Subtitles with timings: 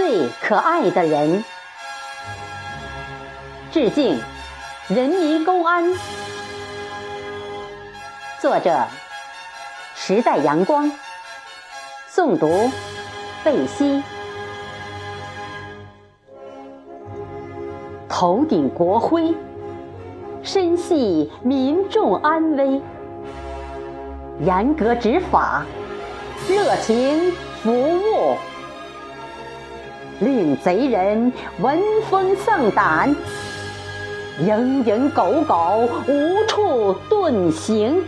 [0.00, 1.42] 最可爱的人。
[3.72, 4.16] 致敬
[4.86, 5.92] 人民公安。
[8.40, 8.86] 作者：
[9.96, 10.88] 时代阳光。
[12.08, 12.70] 诵读：
[13.42, 14.00] 贝西。
[18.08, 19.34] 头顶国徽，
[20.44, 22.80] 深系民众安危。
[24.44, 25.64] 严格执法，
[26.48, 27.32] 热情
[27.64, 28.36] 服务，
[30.20, 31.78] 令贼人闻
[32.10, 33.14] 风丧胆，
[34.42, 38.02] 蝇营狗苟无处遁形，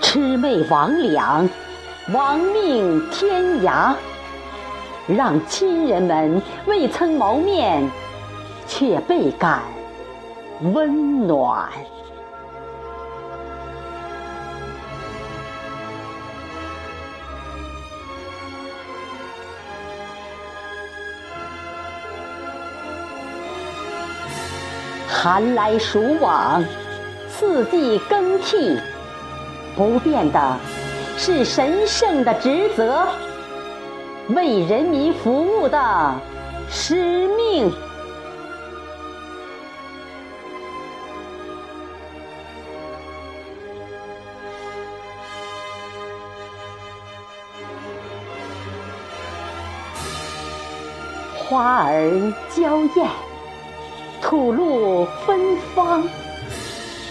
[0.00, 1.48] 魑魅魍魉
[2.12, 3.94] 亡命天涯，
[5.08, 7.82] 让亲人们未曾谋面，
[8.68, 9.62] 却倍感
[10.72, 11.68] 温暖。
[25.20, 26.64] 寒来暑往，
[27.28, 28.78] 四季更替，
[29.74, 30.56] 不变的
[31.16, 33.04] 是神圣的职责，
[34.28, 36.14] 为人民服务的
[36.70, 37.68] 使命。
[51.36, 53.27] 花儿娇艳。
[54.20, 56.06] 吐露芬芳，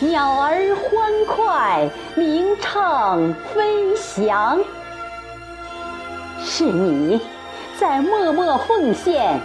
[0.00, 4.58] 鸟儿欢快鸣唱飞翔。
[6.44, 7.20] 是你
[7.78, 9.40] 在默默奉献，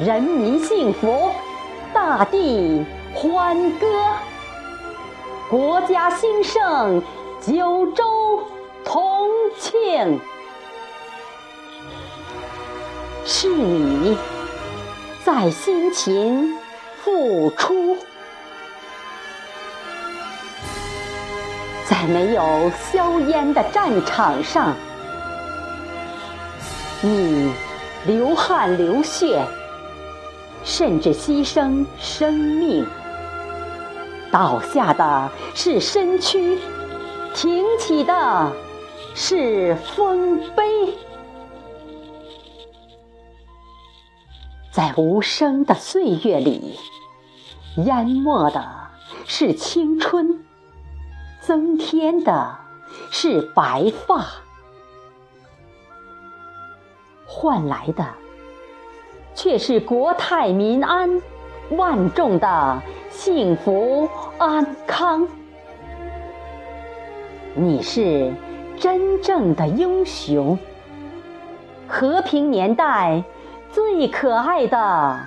[0.00, 1.30] 人民幸福，
[1.92, 2.84] 大地
[3.14, 3.86] 欢歌，
[5.48, 7.02] 国家兴盛，
[7.40, 8.42] 九州
[8.84, 9.28] 同
[9.58, 10.20] 庆。
[13.24, 14.18] 是你
[15.24, 16.58] 在辛勤。
[17.04, 17.98] 付出，
[21.84, 24.72] 在没有硝烟的战场上，
[27.00, 27.52] 你
[28.06, 29.44] 流汗流血，
[30.62, 32.86] 甚至牺牲生命，
[34.30, 36.56] 倒下的是身躯，
[37.34, 38.52] 挺起的
[39.16, 40.62] 是丰碑。
[44.82, 46.76] 在无声的岁月里，
[47.84, 48.68] 淹没的
[49.28, 50.42] 是青春，
[51.40, 52.58] 增添的
[53.12, 54.26] 是白发，
[57.24, 58.04] 换来的
[59.36, 61.22] 却是国泰民安、
[61.70, 65.28] 万众的幸福安康。
[67.54, 68.34] 你是
[68.76, 70.58] 真正的英雄，
[71.86, 73.22] 和平年代。
[73.72, 75.18] 最可爱的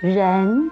[0.00, 0.70] 人。